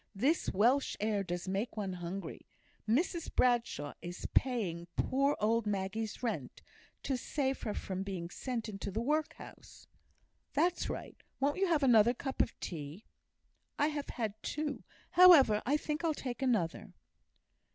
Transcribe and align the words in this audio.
This 0.15 0.51
Welsh 0.51 0.97
air 0.99 1.21
does 1.21 1.47
make 1.47 1.77
one 1.77 1.93
hungry. 1.93 2.47
Mrs 2.89 3.31
Bradshaw 3.35 3.93
is 4.01 4.25
paying 4.33 4.87
poor 4.95 5.37
old 5.39 5.67
Maggie's 5.67 6.23
rent, 6.23 6.63
to 7.03 7.15
save 7.15 7.61
her 7.61 7.75
from 7.75 8.01
being 8.01 8.31
sent 8.31 8.67
into 8.67 8.89
the 8.89 8.99
workhouse." 8.99 9.85
"That's 10.53 10.89
right. 10.89 11.21
Won't 11.39 11.57
you 11.57 11.67
have 11.67 11.83
another 11.83 12.15
cup 12.15 12.41
of 12.41 12.59
tea?" 12.59 13.05
"I 13.77 13.89
have 13.89 14.09
had 14.09 14.33
two. 14.41 14.83
However, 15.11 15.61
I 15.67 15.77
think 15.77 16.03
I'll 16.03 16.15
take 16.15 16.41
another." 16.41 16.93